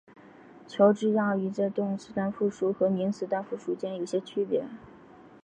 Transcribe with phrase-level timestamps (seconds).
[0.67, 4.65] 乔治亚语在动词单复数和名词单复数间有些区别。